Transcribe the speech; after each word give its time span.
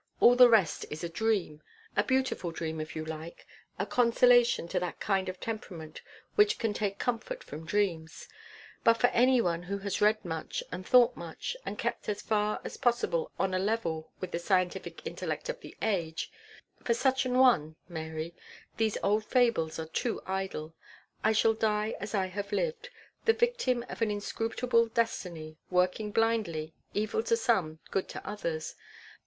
All 0.19 0.35
the 0.35 0.49
rest 0.49 0.83
is 0.89 1.03
a 1.03 1.09
dream 1.09 1.61
a 1.95 2.03
beautiful 2.03 2.49
dream, 2.49 2.81
if 2.81 2.95
you 2.95 3.05
like 3.05 3.45
a 3.77 3.85
consolation 3.85 4.67
to 4.69 4.79
that 4.79 4.99
kind 4.99 5.29
of 5.29 5.39
temperament 5.39 6.01
which 6.33 6.57
can 6.57 6.73
take 6.73 6.97
comfort 6.97 7.43
from 7.43 7.67
dreams; 7.67 8.27
but 8.83 8.95
for 8.97 9.09
anyone 9.11 9.61
who 9.61 9.77
has 9.77 10.01
read 10.01 10.25
much, 10.25 10.63
and 10.71 10.87
thought 10.87 11.15
much, 11.15 11.55
and 11.67 11.77
kept 11.77 12.09
as 12.09 12.23
far 12.23 12.59
as 12.63 12.77
possible 12.77 13.31
on 13.37 13.53
a 13.53 13.59
level 13.59 14.11
with 14.19 14.31
the 14.31 14.39
scientific 14.39 15.05
intellect 15.05 15.49
of 15.49 15.59
the 15.59 15.77
age 15.83 16.31
for 16.83 16.95
such 16.95 17.23
an 17.27 17.37
one, 17.37 17.75
Mary, 17.87 18.33
these 18.77 18.97
old 19.03 19.23
fables 19.23 19.77
are 19.77 19.85
too 19.85 20.19
idle. 20.25 20.73
I 21.23 21.31
shall 21.31 21.53
die 21.53 21.93
as 21.99 22.15
I 22.15 22.25
have 22.25 22.51
lived, 22.51 22.89
the 23.25 23.33
victim 23.33 23.85
of 23.87 24.01
an 24.01 24.09
inscrutable 24.09 24.87
destiny, 24.87 25.57
working 25.69 26.09
blindly, 26.09 26.73
evil 26.95 27.21
to 27.21 27.37
some, 27.37 27.77
good 27.91 28.09
to 28.09 28.27
others. 28.27 28.73